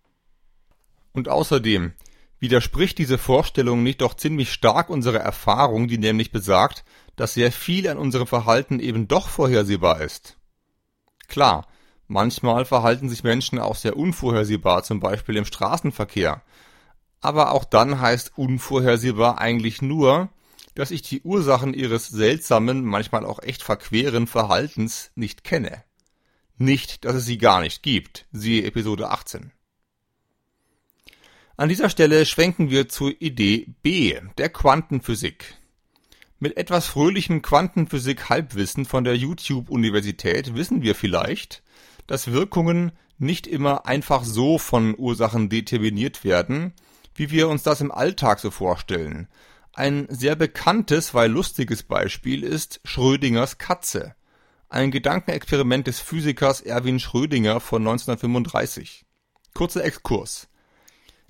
Und 1.11 1.29
außerdem 1.29 1.93
widerspricht 2.39 2.97
diese 2.97 3.17
Vorstellung 3.17 3.83
nicht 3.83 4.01
doch 4.01 4.13
ziemlich 4.13 4.51
stark 4.51 4.89
unserer 4.89 5.19
Erfahrung, 5.19 5.87
die 5.87 5.97
nämlich 5.97 6.31
besagt, 6.31 6.83
dass 7.15 7.33
sehr 7.33 7.51
viel 7.51 7.87
an 7.87 7.97
unserem 7.97 8.27
Verhalten 8.27 8.79
eben 8.79 9.07
doch 9.07 9.29
vorhersehbar 9.29 10.01
ist. 10.01 10.37
Klar, 11.27 11.67
Manchmal 12.07 12.65
verhalten 12.65 13.09
sich 13.09 13.23
Menschen 13.23 13.59
auch 13.59 13.75
sehr 13.75 13.97
unvorhersehbar, 13.97 14.83
zum 14.83 14.99
Beispiel 14.99 15.37
im 15.37 15.45
Straßenverkehr. 15.45 16.43
Aber 17.19 17.51
auch 17.51 17.65
dann 17.65 17.99
heißt 17.99 18.33
unvorhersehbar 18.35 19.39
eigentlich 19.39 19.81
nur, 19.81 20.29
dass 20.75 20.91
ich 20.91 21.01
die 21.01 21.21
Ursachen 21.21 21.73
ihres 21.73 22.07
seltsamen, 22.07 22.83
manchmal 22.83 23.25
auch 23.25 23.41
echt 23.41 23.63
verqueren 23.63 24.27
Verhaltens 24.27 25.11
nicht 25.15 25.43
kenne. 25.43 25.83
Nicht, 26.57 27.05
dass 27.05 27.15
es 27.15 27.25
sie 27.25 27.37
gar 27.37 27.61
nicht 27.61 27.81
gibt, 27.81 28.27
siehe 28.31 28.65
Episode 28.65 29.09
18. 29.09 29.51
An 31.57 31.69
dieser 31.69 31.89
Stelle 31.89 32.25
schwenken 32.25 32.69
wir 32.69 32.89
zur 32.89 33.13
Idee 33.21 33.67
B, 33.81 34.19
der 34.37 34.49
Quantenphysik. 34.49 35.55
Mit 36.37 36.57
etwas 36.57 36.85
fröhlichem 36.87 37.41
Quantenphysik-Halbwissen 37.41 38.83
von 38.83 39.05
der 39.05 39.15
YouTube-Universität 39.15 40.55
wissen 40.55 40.81
wir 40.81 40.95
vielleicht, 40.95 41.63
dass 42.07 42.33
Wirkungen 42.33 42.91
nicht 43.19 43.47
immer 43.47 43.85
einfach 43.85 44.25
so 44.25 44.57
von 44.57 44.95
Ursachen 44.97 45.47
determiniert 45.47 46.25
werden, 46.25 46.73
wie 47.13 47.31
wir 47.31 47.47
uns 47.47 47.63
das 47.63 47.79
im 47.79 47.89
Alltag 47.89 48.39
so 48.39 48.51
vorstellen. 48.51 49.29
Ein 49.71 50.07
sehr 50.09 50.35
bekanntes, 50.35 51.13
weil 51.13 51.31
lustiges 51.31 51.83
Beispiel 51.83 52.43
ist 52.43 52.81
Schrödingers 52.83 53.59
Katze. 53.59 54.13
Ein 54.67 54.91
Gedankenexperiment 54.91 55.87
des 55.87 56.01
Physikers 56.01 56.59
Erwin 56.59 56.99
Schrödinger 56.99 57.61
von 57.61 57.81
1935. 57.81 59.05
Kurzer 59.53 59.85
Exkurs. 59.85 60.49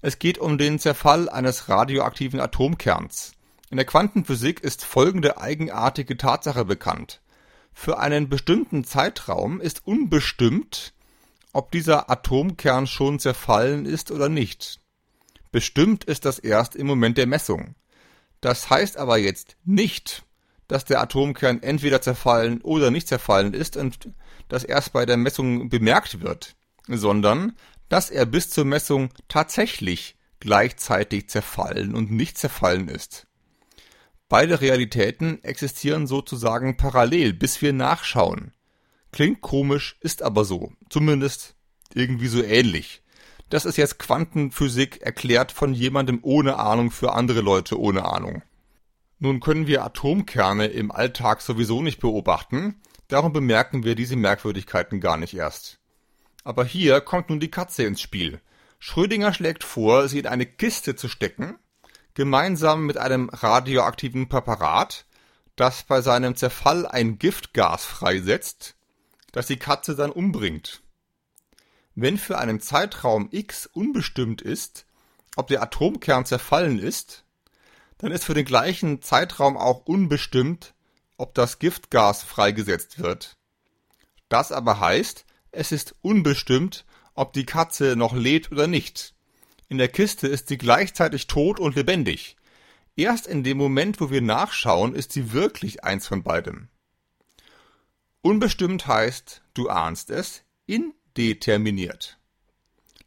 Es 0.06 0.20
geht 0.20 0.38
um 0.38 0.60
den 0.60 0.78
Zerfall 0.78 1.30
eines 1.30 1.68
radioaktiven 1.68 2.40
Atomkerns. 2.40 3.32
In 3.72 3.78
der 3.78 3.88
Quantenphysik 3.88 4.60
ist 4.60 4.86
folgende 4.86 5.42
eigenartige 5.42 6.16
Tatsache 6.16 6.64
bekannt. 6.64 7.22
Für 7.74 7.98
einen 7.98 8.30
bestimmten 8.30 8.84
Zeitraum 8.84 9.60
ist 9.60 9.88
unbestimmt, 9.88 10.94
ob 11.54 11.72
dieser 11.72 12.08
Atomkern 12.12 12.86
schon 12.86 13.18
zerfallen 13.18 13.88
ist 13.88 14.12
oder 14.12 14.30
nicht. 14.30 14.80
Bestimmt 15.52 16.04
ist 16.04 16.26
das 16.26 16.38
erst 16.38 16.76
im 16.76 16.86
Moment 16.86 17.18
der 17.18 17.26
Messung. 17.26 17.74
Das 18.42 18.70
heißt 18.70 18.98
aber 18.98 19.18
jetzt 19.18 19.58
nicht, 19.64 20.24
dass 20.68 20.86
der 20.86 21.02
Atomkern 21.02 21.64
entweder 21.64 22.00
zerfallen 22.04 22.62
oder 22.62 22.92
nicht 22.92 23.08
zerfallen 23.08 23.56
ist 23.56 23.76
und 23.76 24.10
das 24.50 24.66
erst 24.66 24.94
bei 24.94 25.08
der 25.08 25.18
Messung 25.18 25.70
bemerkt 25.70 26.22
wird, 26.22 26.56
sondern 26.88 27.54
dass 27.89 28.10
er 28.10 28.25
bis 28.25 28.50
zur 28.50 28.65
Messung 28.65 29.10
tatsächlich 29.27 30.18
gleichzeitig 30.39 31.30
zerfallen 31.30 31.96
und 31.96 32.12
nicht 32.12 32.38
zerfallen 32.38 32.88
ist. 32.88 33.27
Beide 34.27 34.62
Realitäten 34.62 35.44
existieren 35.44 36.08
sozusagen 36.08 36.77
parallel, 36.77 37.34
bis 37.34 37.62
wir 37.62 37.74
nachschauen. 37.74 38.54
Klingt 39.12 39.42
komisch, 39.42 39.98
ist 40.01 40.24
aber 40.24 40.46
so. 40.46 40.74
Zumindest 40.89 41.56
irgendwie 41.94 42.27
so 42.27 42.44
ähnlich. 42.44 43.04
Das 43.50 43.65
ist 43.65 43.77
jetzt 43.77 44.00
Quantenphysik 44.00 45.01
erklärt 45.01 45.51
von 45.51 45.74
jemandem 45.74 46.20
ohne 46.24 46.58
Ahnung 46.58 46.89
für 46.92 47.13
andere 47.13 47.42
Leute 47.42 47.80
ohne 47.80 48.06
Ahnung. 48.06 48.42
Nun 49.20 49.39
können 49.39 49.68
wir 49.68 49.86
Atomkerne 49.86 50.68
im 50.68 50.92
Alltag 50.92 51.42
sowieso 51.42 51.82
nicht 51.82 52.00
beobachten, 52.01 52.82
darum 53.08 53.32
bemerken 53.32 53.84
wir 53.84 53.96
diese 53.96 54.15
Merkwürdigkeiten 54.15 55.00
gar 55.00 55.18
nicht 55.18 55.36
erst. 55.36 55.80
Aber 56.46 56.64
hier 56.64 57.02
kommt 57.02 57.30
nun 57.30 57.42
die 57.42 57.52
Katze 57.52 57.84
ins 57.84 58.00
Spiel. 58.00 58.40
Schrödinger 58.80 59.34
schlägt 59.34 59.66
vor, 59.66 60.08
sie 60.08 60.20
in 60.20 60.28
eine 60.28 60.46
Kiste 60.46 60.96
zu 60.96 61.10
stecken 61.10 61.60
gemeinsam 62.16 62.86
mit 62.86 62.98
einem 62.98 63.30
radioaktiven 63.30 64.28
Präparat, 64.28 65.06
das 65.56 65.84
bei 65.84 66.02
seinem 66.02 66.36
Zerfall 66.36 66.88
ein 66.88 67.20
Giftgas 67.20 67.86
freisetzt, 67.86 68.75
das 69.32 69.48
die 69.48 69.58
Katze 69.58 69.96
dann 69.96 70.12
umbringt. 70.12 70.82
Wenn 71.94 72.18
für 72.18 72.38
einen 72.38 72.60
Zeitraum 72.60 73.28
x 73.32 73.68
unbestimmt 73.68 74.42
ist, 74.42 74.86
ob 75.36 75.48
der 75.48 75.62
Atomkern 75.62 76.25
zerfallen 76.25 76.80
ist, 76.80 77.25
dann 77.98 78.12
ist 78.12 78.24
für 78.24 78.34
den 78.34 78.46
gleichen 78.46 79.02
Zeitraum 79.02 79.58
auch 79.58 79.86
unbestimmt, 79.86 80.74
ob 81.18 81.34
das 81.34 81.60
Giftgas 81.60 82.24
freigesetzt 82.24 83.00
wird. 83.00 83.38
Das 84.30 84.52
aber 84.52 84.80
heißt, 84.80 85.25
es 85.56 85.72
ist 85.72 85.96
unbestimmt, 86.02 86.86
ob 87.14 87.34
die 87.34 87.46
Katze 87.46 87.96
noch 87.96 88.14
lebt 88.14 88.52
oder 88.52 88.68
nicht. 88.68 89.16
In 89.68 89.78
der 89.78 89.88
Kiste 89.88 90.28
ist 90.28 90.48
sie 90.48 90.58
gleichzeitig 90.58 91.28
tot 91.28 91.60
und 91.60 91.76
lebendig. 91.76 92.36
Erst 92.96 93.28
in 93.28 93.44
dem 93.44 93.58
Moment, 93.58 94.00
wo 94.00 94.10
wir 94.10 94.22
nachschauen, 94.22 94.94
ist 94.96 95.12
sie 95.12 95.34
wirklich 95.34 95.84
eins 95.84 96.08
von 96.08 96.24
beidem. 96.24 96.70
Unbestimmt 98.22 98.88
heißt, 98.88 99.44
du 99.54 99.70
ahnst 99.70 100.10
es, 100.10 100.44
indeterminiert. 100.66 102.18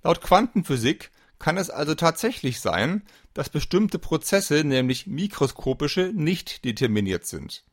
Laut 0.03 0.21
Quantenphysik 0.21 1.11
kann 1.39 1.57
es 1.57 1.71
also 1.71 1.95
tatsächlich 1.95 2.61
sein, 2.61 3.03
dass 3.35 3.49
bestimmte 3.49 3.99
Prozesse, 3.99 4.65
nämlich 4.65 5.07
mikroskopische, 5.07 6.13
nicht 6.15 6.65
determiniert 6.65 7.27
sind. 7.27 7.65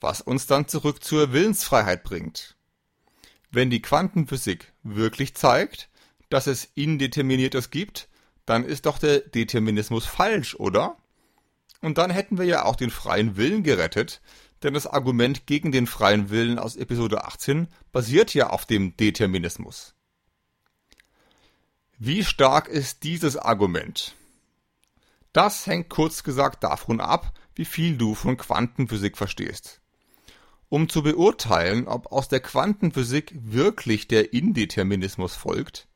Was 0.00 0.20
uns 0.20 0.46
dann 0.46 0.68
zurück 0.68 1.02
zur 1.02 1.32
Willensfreiheit 1.32 2.04
bringt. 2.04 2.57
Wenn 3.50 3.70
die 3.70 3.82
Quantenphysik 3.82 4.72
wirklich 4.82 5.34
zeigt, 5.34 5.88
dass 6.28 6.46
es 6.46 6.68
Indeterminiertes 6.74 7.70
gibt, 7.70 8.08
dann 8.44 8.64
ist 8.64 8.86
doch 8.86 8.98
der 8.98 9.20
Determinismus 9.20 10.06
falsch, 10.06 10.54
oder? 10.54 10.96
Und 11.80 11.98
dann 11.98 12.10
hätten 12.10 12.38
wir 12.38 12.44
ja 12.44 12.64
auch 12.64 12.76
den 12.76 12.90
freien 12.90 13.36
Willen 13.36 13.62
gerettet, 13.62 14.20
denn 14.62 14.74
das 14.74 14.86
Argument 14.86 15.46
gegen 15.46 15.70
den 15.72 15.86
freien 15.86 16.30
Willen 16.30 16.58
aus 16.58 16.76
Episode 16.76 17.24
18 17.24 17.68
basiert 17.92 18.34
ja 18.34 18.50
auf 18.50 18.66
dem 18.66 18.96
Determinismus. 18.96 19.94
Wie 21.98 22.24
stark 22.24 22.68
ist 22.68 23.02
dieses 23.02 23.36
Argument? 23.36 24.14
Das 25.32 25.66
hängt 25.66 25.88
kurz 25.88 26.22
gesagt 26.22 26.64
davon 26.64 27.00
ab, 27.00 27.32
wie 27.54 27.64
viel 27.64 27.96
du 27.96 28.14
von 28.14 28.36
Quantenphysik 28.36 29.16
verstehst. 29.16 29.80
Um 30.68 30.88
zu 30.88 31.02
beurteilen, 31.02 31.88
ob 31.88 32.12
aus 32.12 32.28
der 32.28 32.40
Quantenphysik 32.40 33.32
wirklich 33.34 34.06
der 34.06 34.32
Indeterminismus 34.34 35.34
folgt, 35.34 35.88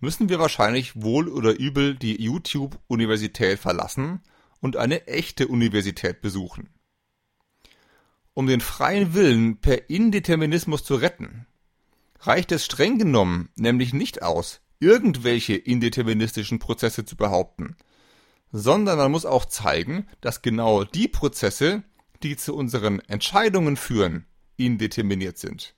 müssen 0.00 0.30
wir 0.30 0.38
wahrscheinlich 0.38 1.02
wohl 1.02 1.28
oder 1.28 1.58
übel 1.58 1.94
die 1.94 2.22
YouTube-Universität 2.22 3.58
verlassen 3.58 4.22
und 4.60 4.76
eine 4.76 5.06
echte 5.06 5.48
Universität 5.48 6.22
besuchen. 6.22 6.70
Um 8.32 8.46
den 8.46 8.60
freien 8.60 9.12
Willen 9.12 9.60
per 9.60 9.90
Indeterminismus 9.90 10.82
zu 10.82 10.94
retten, 10.94 11.46
reicht 12.20 12.52
es 12.52 12.64
streng 12.64 12.98
genommen 12.98 13.50
nämlich 13.56 13.92
nicht 13.92 14.22
aus, 14.22 14.60
irgendwelche 14.78 15.56
indeterministischen 15.56 16.58
Prozesse 16.58 17.04
zu 17.04 17.16
behaupten, 17.16 17.76
sondern 18.52 18.96
man 18.98 19.12
muss 19.12 19.26
auch 19.26 19.44
zeigen, 19.44 20.06
dass 20.20 20.42
genau 20.42 20.84
die 20.84 21.08
Prozesse, 21.08 21.82
die 22.22 22.36
zu 22.36 22.54
unseren 22.54 23.00
Entscheidungen 23.00 23.76
führen, 23.76 24.26
indeterminiert 24.56 25.38
sind. 25.38 25.74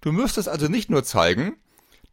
Du 0.00 0.12
müsstest 0.12 0.48
also 0.48 0.68
nicht 0.68 0.90
nur 0.90 1.04
zeigen, 1.04 1.56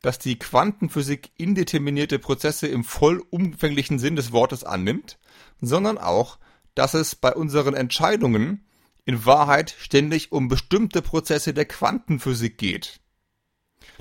dass 0.01 0.17
die 0.17 0.39
Quantenphysik 0.39 1.29
indeterminierte 1.37 2.19
Prozesse 2.19 2.67
im 2.67 2.83
vollumfänglichen 2.83 3.99
Sinn 3.99 4.15
des 4.15 4.31
Wortes 4.31 4.63
annimmt, 4.63 5.19
sondern 5.61 5.97
auch, 5.97 6.39
dass 6.73 6.93
es 6.93 7.15
bei 7.15 7.33
unseren 7.33 7.75
Entscheidungen 7.75 8.65
in 9.05 9.25
Wahrheit 9.25 9.75
ständig 9.77 10.31
um 10.31 10.47
bestimmte 10.47 11.01
Prozesse 11.01 11.53
der 11.53 11.65
Quantenphysik 11.65 12.57
geht. 12.57 12.99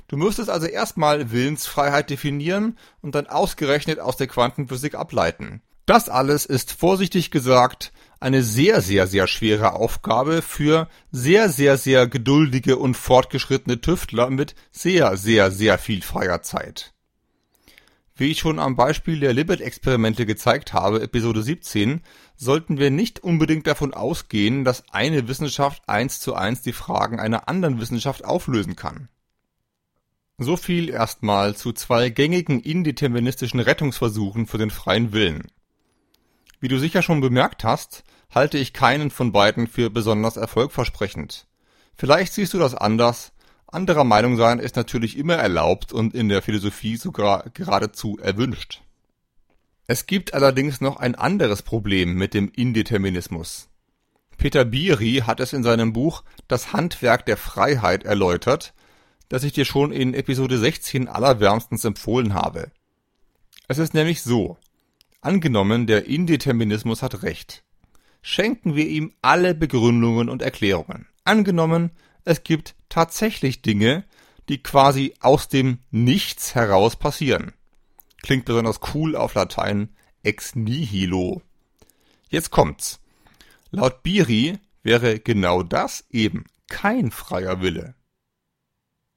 Du 0.07 0.17
müsstest 0.17 0.49
also 0.49 0.67
erstmal 0.67 1.31
Willensfreiheit 1.31 2.09
definieren 2.09 2.77
und 3.01 3.15
dann 3.15 3.27
ausgerechnet 3.27 3.99
aus 3.99 4.17
der 4.17 4.27
Quantenphysik 4.27 4.95
ableiten. 4.95 5.61
Das 5.85 6.09
alles 6.09 6.45
ist 6.45 6.71
vorsichtig 6.71 7.31
gesagt 7.31 7.91
eine 8.19 8.43
sehr, 8.43 8.81
sehr, 8.81 9.07
sehr 9.07 9.25
schwere 9.25 9.73
Aufgabe 9.73 10.43
für 10.43 10.87
sehr, 11.11 11.49
sehr, 11.49 11.77
sehr 11.77 12.07
geduldige 12.07 12.77
und 12.77 12.95
fortgeschrittene 12.95 13.81
Tüftler 13.81 14.29
mit 14.29 14.53
sehr, 14.71 15.17
sehr, 15.17 15.49
sehr 15.49 15.79
viel 15.79 16.03
freier 16.03 16.43
Zeit. 16.43 16.93
Wie 18.15 18.29
ich 18.29 18.39
schon 18.39 18.59
am 18.59 18.75
Beispiel 18.75 19.19
der 19.19 19.33
Libet-Experimente 19.33 20.27
gezeigt 20.27 20.73
habe, 20.73 21.01
Episode 21.01 21.41
17, 21.41 22.01
sollten 22.35 22.77
wir 22.77 22.91
nicht 22.91 23.23
unbedingt 23.23 23.65
davon 23.65 23.95
ausgehen, 23.95 24.63
dass 24.63 24.83
eine 24.91 25.27
Wissenschaft 25.27 25.81
eins 25.89 26.19
zu 26.19 26.35
eins 26.35 26.61
die 26.61 26.73
Fragen 26.73 27.19
einer 27.19 27.47
anderen 27.47 27.81
Wissenschaft 27.81 28.23
auflösen 28.23 28.75
kann. 28.75 29.09
So 30.37 30.57
viel 30.57 30.89
erstmal 30.89 31.55
zu 31.55 31.71
zwei 31.71 32.09
gängigen 32.09 32.59
indeterministischen 32.59 33.59
Rettungsversuchen 33.59 34.45
für 34.45 34.59
den 34.59 34.69
freien 34.69 35.13
Willen. 35.13 35.47
Wie 36.61 36.67
du 36.67 36.79
sicher 36.79 37.01
schon 37.01 37.21
bemerkt 37.21 37.63
hast, 37.63 38.03
halte 38.29 38.59
ich 38.59 38.71
keinen 38.71 39.09
von 39.09 39.31
beiden 39.31 39.67
für 39.67 39.89
besonders 39.89 40.37
erfolgversprechend. 40.37 41.47
Vielleicht 41.97 42.33
siehst 42.33 42.53
du 42.53 42.59
das 42.59 42.75
anders, 42.75 43.33
anderer 43.67 44.03
Meinung 44.03 44.37
sein 44.37 44.59
ist 44.59 44.75
natürlich 44.75 45.17
immer 45.17 45.35
erlaubt 45.35 45.91
und 45.91 46.13
in 46.13 46.29
der 46.29 46.41
Philosophie 46.41 46.97
sogar 46.97 47.49
geradezu 47.53 48.17
erwünscht. 48.21 48.81
Es 49.87 50.05
gibt 50.05 50.33
allerdings 50.33 50.81
noch 50.81 50.97
ein 50.97 51.15
anderes 51.15 51.63
Problem 51.63 52.13
mit 52.13 52.33
dem 52.33 52.51
Indeterminismus. 52.53 53.69
Peter 54.37 54.63
Biri 54.63 55.23
hat 55.25 55.39
es 55.39 55.53
in 55.53 55.63
seinem 55.63 55.93
Buch 55.93 56.23
Das 56.47 56.73
Handwerk 56.73 57.25
der 57.25 57.37
Freiheit 57.37 58.03
erläutert, 58.03 58.73
das 59.29 59.43
ich 59.43 59.53
dir 59.53 59.65
schon 59.65 59.91
in 59.91 60.13
Episode 60.13 60.59
16 60.59 61.07
allerwärmstens 61.07 61.85
empfohlen 61.85 62.33
habe. 62.33 62.71
Es 63.67 63.77
ist 63.77 63.93
nämlich 63.93 64.21
so, 64.21 64.57
Angenommen, 65.21 65.85
der 65.85 66.05
Indeterminismus 66.05 67.03
hat 67.03 67.21
recht. 67.23 67.63
Schenken 68.23 68.75
wir 68.75 68.87
ihm 68.87 69.13
alle 69.21 69.53
Begründungen 69.53 70.29
und 70.29 70.41
Erklärungen. 70.41 71.07
Angenommen, 71.23 71.91
es 72.23 72.43
gibt 72.43 72.75
tatsächlich 72.89 73.61
Dinge, 73.61 74.03
die 74.49 74.61
quasi 74.61 75.13
aus 75.19 75.47
dem 75.47 75.79
Nichts 75.91 76.55
heraus 76.55 76.95
passieren. 76.95 77.53
Klingt 78.21 78.45
besonders 78.45 78.79
cool 78.93 79.15
auf 79.15 79.35
Latein 79.35 79.89
ex 80.23 80.55
nihilo. 80.55 81.41
Jetzt 82.29 82.51
kommt's. 82.51 82.99
Laut 83.71 84.03
Biri 84.03 84.57
wäre 84.83 85.19
genau 85.19 85.63
das 85.63 86.05
eben 86.09 86.45
kein 86.67 87.11
freier 87.11 87.61
Wille. 87.61 87.95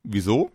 Wieso? 0.03 0.51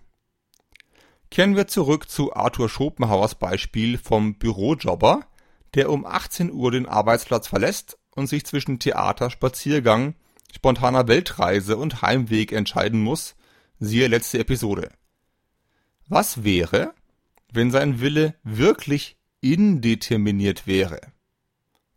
Kehren 1.32 1.56
wir 1.56 1.68
zurück 1.68 2.10
zu 2.10 2.36
Arthur 2.36 2.70
Schopenhauers 2.70 3.36
Beispiel 3.36 3.98
vom 3.98 4.36
Bürojobber, 4.36 5.26
der 5.76 5.90
um 5.90 6.06
18 6.06 6.52
Uhr 6.52 6.72
den 6.72 6.86
Arbeitsplatz 6.86 7.48
verlässt 7.48 7.98
und 8.12 8.28
sich 8.28 8.46
zwischen 8.46 8.80
Theater, 8.80 9.30
Spaziergang, 9.30 10.16
spontaner 10.54 11.08
Weltreise 11.08 11.78
und 11.78 12.02
Heimweg 12.02 12.52
entscheiden 12.52 13.02
muss, 13.02 13.36
siehe 13.80 14.08
letzte 14.08 14.40
Episode. 14.40 14.90
Was 16.08 16.44
wäre, 16.44 16.94
wenn 17.52 17.72
sein 17.72 18.02
Wille 18.02 18.36
wirklich 18.44 19.18
indeterminiert 19.42 20.66
wäre? 20.68 21.00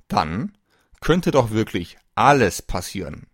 Dann 0.08 0.56
könnte 1.00 1.30
doch 1.30 1.50
wirklich 1.50 1.96
alles 2.14 2.62
passieren. 2.62 3.26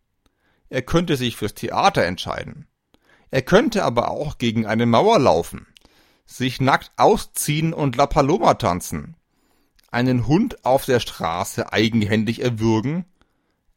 Er 0.71 0.83
könnte 0.83 1.17
sich 1.17 1.37
fürs 1.37 1.55
Theater 1.55 2.05
entscheiden. 2.05 2.67
Er 3.31 3.43
könnte 3.43 3.85
aber 3.85 4.11
auch 4.11 4.39
gegen 4.39 4.67
eine 4.67 4.87
Mauer 4.87 5.19
laufen, 5.19 5.67
sich 6.25 6.61
nackt 6.61 6.93
ausziehen 6.97 7.75
und 7.75 7.97
La 7.97 8.07
Paloma 8.07 8.55
tanzen 8.55 9.18
einen 9.91 10.27
Hund 10.27 10.65
auf 10.65 10.85
der 10.85 11.01
Straße 11.01 11.73
eigenhändig 11.73 12.43
erwürgen? 12.43 13.05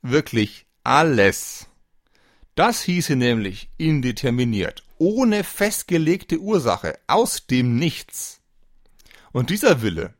Wirklich 0.01 0.65
alles. 0.83 1.67
Das 2.55 2.81
hieße 2.81 3.15
nämlich 3.15 3.69
indeterminiert, 3.77 4.83
ohne 4.97 5.43
festgelegte 5.43 6.39
Ursache, 6.39 6.99
aus 7.07 7.47
dem 7.47 7.75
Nichts. 7.75 8.41
Und 9.31 9.49
dieser 9.49 9.81
Wille 9.81 10.13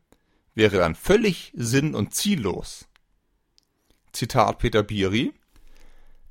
wäre 0.54 0.78
dann 0.78 0.94
völlig 0.94 1.52
sinn- 1.54 1.94
und 1.94 2.14
ziellos. 2.14 2.86
Zitat 4.12 4.58
Peter 4.58 4.82
Biri 4.82 5.32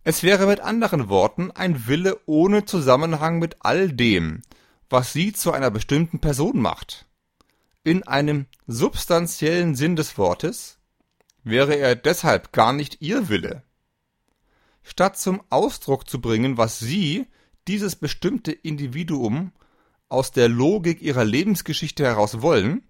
Es 0.04 0.24
wäre 0.24 0.48
mit 0.48 0.60
anderen 0.60 1.10
Worten 1.10 1.52
ein 1.52 1.88
Wille 1.88 2.20
ohne 2.26 2.66
Zusammenhang 2.66 3.40
mit 3.40 3.58
all 3.60 3.92
dem, 3.92 4.42
was 4.90 5.14
sie 5.14 5.34
zu 5.34 5.52
einer 5.52 5.72
bestimmten 5.72 6.20
Person 6.20 6.60
macht. 6.60 7.06
In 7.84 8.04
einem 8.04 8.46
substanziellen 8.68 9.74
Sinn 9.74 9.96
des 9.96 10.16
Wortes 10.20 10.78
wäre 11.44 11.76
er 11.76 11.96
deshalb 11.96 12.52
gar 12.52 12.74
nicht 12.74 13.02
ihr 13.02 13.28
Wille. 13.28 13.64
Statt 14.84 15.18
zum 15.18 15.42
Ausdruck 15.50 16.08
zu 16.08 16.22
bringen, 16.22 16.58
was 16.58 16.78
sie, 16.78 17.26
dieses 17.68 17.96
bestimmte 17.96 18.52
Individuum, 18.52 19.52
aus 20.10 20.32
der 20.32 20.48
Logik 20.48 21.02
ihrer 21.02 21.24
Lebensgeschichte 21.24 22.04
heraus 22.04 22.42
wollen, 22.42 22.84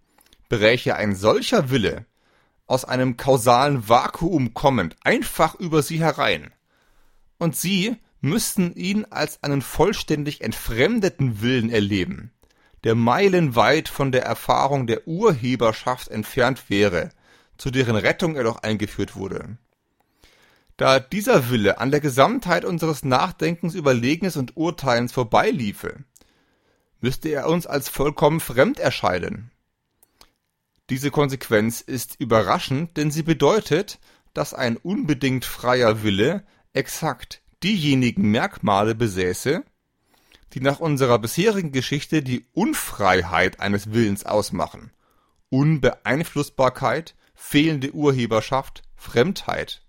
bräche 0.49 0.95
ein 0.95 1.15
solcher 1.15 1.69
Wille 1.69 2.06
aus 2.67 2.84
einem 2.84 3.15
kausalen 3.15 3.88
Vakuum 3.88 4.54
kommend 4.54 4.97
einfach 5.04 5.56
über 5.56 5.84
sie 5.84 5.99
herein. 5.99 6.51
Und 7.38 7.56
sie 7.56 7.95
müssten 8.19 8.73
ihn 8.73 9.06
als 9.06 9.41
einen 9.43 9.62
vollständig 9.62 10.41
entfremdeten 10.41 11.41
Willen 11.41 11.69
erleben, 11.69 12.32
der 12.83 12.95
meilenweit 12.95 13.89
von 13.89 14.11
der 14.11 14.23
Erfahrung 14.23 14.87
der 14.87 15.07
Urheberschaft 15.07 16.07
entfernt 16.07 16.69
wäre, 16.69 17.09
zu 17.57 17.69
deren 17.69 17.95
Rettung 17.95 18.35
er 18.35 18.43
doch 18.43 18.63
eingeführt 18.63 19.15
wurde. 19.15 19.57
Da 20.77 20.99
dieser 20.99 21.51
Wille 21.51 21.79
an 21.79 21.91
der 21.91 21.99
Gesamtheit 21.99 22.65
unseres 22.65 23.03
Nachdenkens, 23.03 23.75
Überlegens 23.75 24.35
und 24.35 24.57
Urteilens 24.57 25.11
vorbeiliefe, 25.11 26.03
müsste 27.01 27.29
er 27.29 27.47
uns 27.47 27.67
als 27.67 27.89
vollkommen 27.89 28.39
fremd 28.39 28.79
erscheinen. 28.79 29.51
Diese 30.89 31.11
Konsequenz 31.11 31.81
ist 31.81 32.19
überraschend, 32.19 32.97
denn 32.97 33.11
sie 33.11 33.23
bedeutet, 33.23 33.99
dass 34.33 34.53
ein 34.53 34.77
unbedingt 34.77 35.45
freier 35.45 36.03
Wille 36.03 36.45
exakt 36.73 37.41
diejenigen 37.63 38.31
Merkmale 38.31 38.95
besäße, 38.95 39.63
die 40.53 40.61
nach 40.61 40.79
unserer 40.79 41.19
bisherigen 41.19 41.71
Geschichte 41.71 42.21
die 42.21 42.45
Unfreiheit 42.53 43.59
eines 43.59 43.91
Willens 43.91 44.25
ausmachen. 44.25 44.91
Unbeeinflussbarkeit, 45.49 47.15
fehlende 47.33 47.91
Urheberschaft, 47.91 48.83
Fremdheit. 48.95 49.83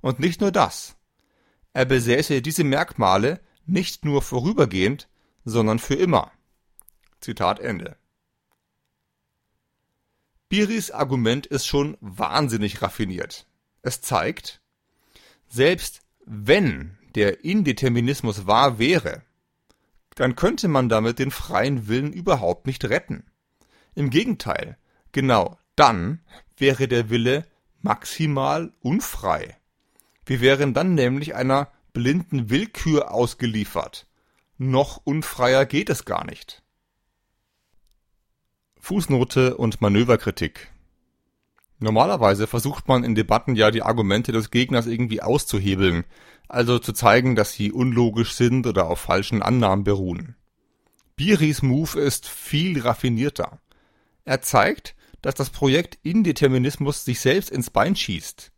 Und 0.00 0.20
nicht 0.20 0.40
nur 0.40 0.52
das. 0.52 0.96
Er 1.72 1.84
besäße 1.84 2.42
diese 2.42 2.64
Merkmale 2.64 3.40
nicht 3.66 4.04
nur 4.04 4.22
vorübergehend, 4.22 5.08
sondern 5.44 5.78
für 5.78 5.94
immer. 5.94 6.30
Zitat 7.20 7.58
Ende. 7.58 7.96
Biris 10.48 10.90
Argument 10.90 11.46
ist 11.46 11.66
schon 11.66 11.96
wahnsinnig 12.00 12.82
raffiniert. 12.82 13.46
Es 13.82 14.00
zeigt, 14.00 14.60
selbst 15.48 16.02
Wenn 16.26 16.96
der 17.14 17.44
Indeterminismus 17.44 18.46
wahr 18.46 18.78
wäre, 18.78 19.22
dann 20.14 20.36
könnte 20.36 20.68
man 20.68 20.88
damit 20.88 21.18
den 21.18 21.30
freien 21.30 21.88
Willen 21.88 22.12
überhaupt 22.12 22.66
nicht 22.66 22.84
retten. 22.84 23.24
Im 23.94 24.10
Gegenteil, 24.10 24.76
genau 25.12 25.58
dann 25.76 26.20
wäre 26.56 26.88
der 26.88 27.10
Wille 27.10 27.46
maximal 27.80 28.72
unfrei. 28.80 29.56
Wir 30.24 30.40
wären 30.40 30.72
dann 30.72 30.94
nämlich 30.94 31.34
einer 31.34 31.70
blinden 31.92 32.50
Willkür 32.50 33.12
ausgeliefert. 33.12 34.06
Noch 34.56 35.00
unfreier 35.04 35.66
geht 35.66 35.90
es 35.90 36.04
gar 36.04 36.24
nicht. 36.24 36.62
Fußnote 38.78 39.56
und 39.56 39.80
Manöverkritik. 39.80 40.70
Normalerweise 41.84 42.46
versucht 42.46 42.88
man 42.88 43.04
in 43.04 43.14
Debatten 43.14 43.56
ja 43.56 43.70
die 43.70 43.82
Argumente 43.82 44.32
des 44.32 44.50
Gegners 44.50 44.86
irgendwie 44.86 45.20
auszuhebeln, 45.20 46.04
also 46.48 46.78
zu 46.78 46.94
zeigen, 46.94 47.36
dass 47.36 47.52
sie 47.52 47.72
unlogisch 47.72 48.32
sind 48.32 48.66
oder 48.66 48.86
auf 48.86 49.00
falschen 49.00 49.42
Annahmen 49.42 49.84
beruhen. 49.84 50.34
Biris 51.14 51.60
Move 51.60 52.00
ist 52.00 52.26
viel 52.26 52.80
raffinierter. 52.80 53.60
Er 54.24 54.40
zeigt, 54.40 54.96
dass 55.20 55.34
das 55.34 55.50
Projekt 55.50 55.98
Indeterminismus 56.02 57.04
sich 57.04 57.20
selbst 57.20 57.50
ins 57.50 57.68
Bein 57.68 57.94
schießt. 57.96 58.50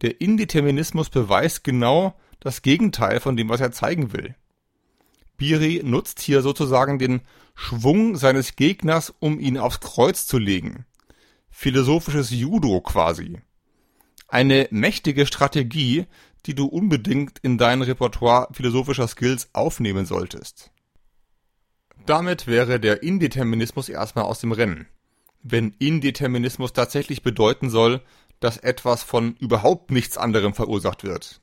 Der 0.00 0.20
Indeterminismus 0.20 1.08
beweist 1.08 1.62
genau 1.62 2.18
das 2.40 2.62
Gegenteil 2.62 3.20
von 3.20 3.36
dem, 3.36 3.48
was 3.48 3.60
er 3.60 3.70
zeigen 3.70 4.12
will. 4.12 4.34
Biri 5.36 5.82
nutzt 5.84 6.18
hier 6.18 6.42
sozusagen 6.42 6.98
den 6.98 7.20
Schwung 7.54 8.16
seines 8.16 8.56
Gegners, 8.56 9.14
um 9.20 9.38
ihn 9.38 9.56
aufs 9.56 9.78
Kreuz 9.78 10.26
zu 10.26 10.38
legen. 10.38 10.84
Philosophisches 11.50 12.30
Judo 12.30 12.80
quasi. 12.80 13.40
Eine 14.28 14.68
mächtige 14.70 15.26
Strategie, 15.26 16.06
die 16.46 16.54
du 16.54 16.66
unbedingt 16.66 17.38
in 17.40 17.58
dein 17.58 17.82
Repertoire 17.82 18.48
philosophischer 18.52 19.08
Skills 19.08 19.50
aufnehmen 19.52 20.06
solltest. 20.06 20.70
Damit 22.06 22.46
wäre 22.46 22.80
der 22.80 23.02
Indeterminismus 23.02 23.88
erstmal 23.88 24.24
aus 24.24 24.40
dem 24.40 24.52
Rennen. 24.52 24.86
Wenn 25.42 25.74
Indeterminismus 25.78 26.72
tatsächlich 26.72 27.22
bedeuten 27.22 27.70
soll, 27.70 28.02
dass 28.40 28.56
etwas 28.56 29.02
von 29.02 29.34
überhaupt 29.36 29.90
nichts 29.90 30.16
anderem 30.16 30.54
verursacht 30.54 31.04
wird. 31.04 31.40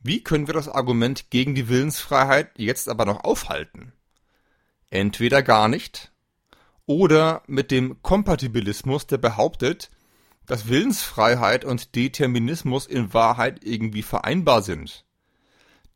Wie 0.00 0.22
können 0.22 0.46
wir 0.46 0.54
das 0.54 0.68
Argument 0.68 1.30
gegen 1.30 1.54
die 1.54 1.68
Willensfreiheit 1.68 2.58
jetzt 2.58 2.88
aber 2.88 3.04
noch 3.04 3.24
aufhalten? 3.24 3.92
Entweder 4.90 5.42
gar 5.42 5.68
nicht 5.68 6.12
oder 6.86 7.42
mit 7.46 7.70
dem 7.70 8.00
Kompatibilismus, 8.02 9.06
der 9.06 9.18
behauptet, 9.18 9.90
dass 10.46 10.68
Willensfreiheit 10.68 11.64
und 11.64 11.94
Determinismus 11.96 12.86
in 12.86 13.12
Wahrheit 13.12 13.60
irgendwie 13.62 14.02
vereinbar 14.02 14.62
sind. 14.62 15.04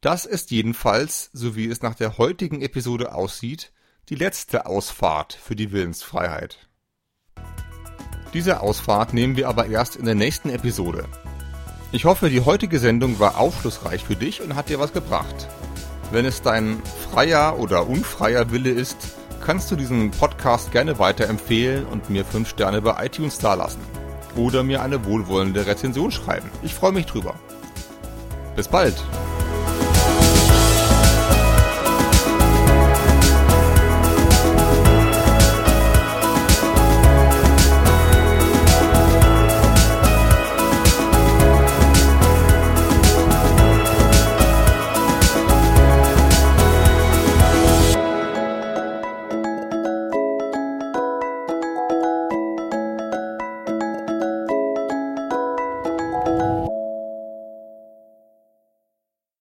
Das 0.00 0.24
ist 0.24 0.50
jedenfalls, 0.50 1.30
so 1.32 1.56
wie 1.56 1.66
es 1.66 1.82
nach 1.82 1.94
der 1.94 2.18
heutigen 2.18 2.62
Episode 2.62 3.14
aussieht, 3.14 3.72
die 4.08 4.14
letzte 4.16 4.66
Ausfahrt 4.66 5.34
für 5.34 5.54
die 5.54 5.70
Willensfreiheit. 5.70 6.68
Diese 8.32 8.60
Ausfahrt 8.60 9.12
nehmen 9.12 9.36
wir 9.36 9.48
aber 9.48 9.66
erst 9.66 9.96
in 9.96 10.04
der 10.04 10.14
nächsten 10.14 10.50
Episode. 10.50 11.06
Ich 11.92 12.04
hoffe, 12.04 12.30
die 12.30 12.40
heutige 12.40 12.78
Sendung 12.78 13.18
war 13.18 13.38
aufschlussreich 13.38 14.04
für 14.04 14.16
dich 14.16 14.40
und 14.40 14.54
hat 14.54 14.68
dir 14.68 14.78
was 14.78 14.92
gebracht. 14.92 15.48
Wenn 16.12 16.24
es 16.24 16.40
dein 16.40 16.82
freier 17.12 17.58
oder 17.58 17.88
unfreier 17.88 18.50
Wille 18.52 18.70
ist, 18.70 18.96
kannst 19.50 19.68
du 19.68 19.74
diesen 19.74 20.12
Podcast 20.12 20.70
gerne 20.70 21.00
weiterempfehlen 21.00 21.84
und 21.84 22.08
mir 22.08 22.24
5 22.24 22.48
Sterne 22.48 22.80
bei 22.80 23.04
iTunes 23.04 23.40
dalassen 23.40 23.80
oder 24.36 24.62
mir 24.62 24.80
eine 24.80 25.04
wohlwollende 25.04 25.66
Rezension 25.66 26.12
schreiben. 26.12 26.48
Ich 26.62 26.72
freue 26.72 26.92
mich 26.92 27.06
drüber. 27.06 27.34
Bis 28.54 28.68
bald! 28.68 28.94